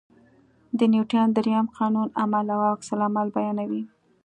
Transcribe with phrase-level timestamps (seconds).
[0.77, 3.83] د نیوټن درېیم قانون عمل او عکس العمل بیانوي.